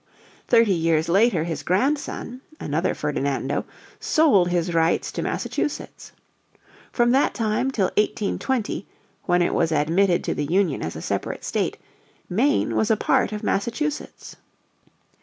Thirty 0.47 0.73
years 0.73 1.09
later 1.09 1.43
his 1.43 1.61
grandson, 1.61 2.41
another 2.59 2.95
Ferdinando, 2.95 3.65
sold 3.99 4.49
his 4.49 4.73
rights 4.73 5.11
to 5.11 5.21
Massachusetts. 5.21 6.11
From 6.91 7.11
that 7.11 7.35
time 7.35 7.69
till 7.69 7.85
1820, 7.89 8.87
when 9.25 9.43
it 9.43 9.53
was 9.53 9.71
admitted 9.71 10.23
to 10.23 10.33
the 10.33 10.45
Union 10.45 10.81
as 10.81 10.95
a 10.95 11.03
separate 11.03 11.43
state, 11.43 11.77
Maine 12.27 12.75
was 12.75 12.89
a 12.89 12.97
part 12.97 13.31
of 13.31 13.43
Massachusetts. 13.43 14.37